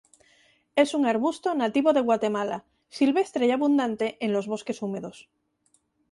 [0.75, 5.29] Es un arbusto nativo de Guatemala, silvestre y abundante en los bosques húmedos.